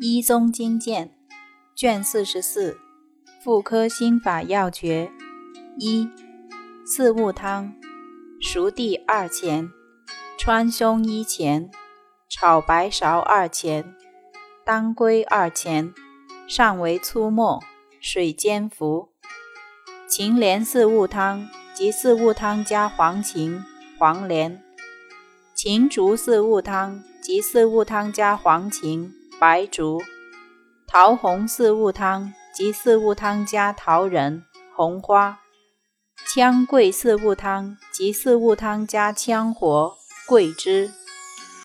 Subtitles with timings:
[0.00, 1.10] 一宗经鉴
[1.74, 2.78] 卷四十四
[3.42, 5.10] 妇科心法要诀
[5.76, 6.08] 一
[6.86, 7.74] 四物汤
[8.40, 9.68] 熟地二钱
[10.38, 11.68] 川芎一钱
[12.28, 13.96] 炒白芍二钱
[14.64, 15.92] 当归二钱
[16.46, 17.60] 上为粗末
[18.00, 19.08] 水煎服。
[20.08, 23.60] 秦连四物汤及四物汤加黄芩
[23.98, 24.62] 黄连。
[25.54, 30.02] 秦竹四物汤及四物汤加黄芩白术、
[30.88, 35.36] 桃红四物汤及四物汤加桃仁、红花；
[36.26, 39.96] 羌桂四物汤及四物汤加羌活、
[40.26, 40.90] 桂枝。